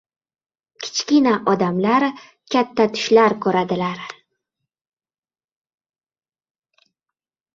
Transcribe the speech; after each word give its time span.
•Kichkina 0.85 1.33
odamlar 1.51 2.05
katta 2.55 2.87
tushlar 2.95 3.35
ko‘radilar. 3.45 4.01